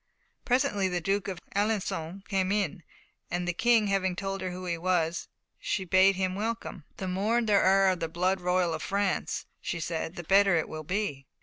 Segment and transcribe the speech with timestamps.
[0.45, 2.81] Presently the Duke of Alençon came in,
[3.29, 5.27] and the King having told her who he was,
[5.59, 6.85] she bade him welcome.
[6.97, 10.67] "The more there are of the blood royal of France," she said, "the better it
[10.67, 11.27] will be."